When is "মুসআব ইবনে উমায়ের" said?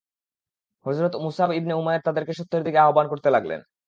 1.23-2.05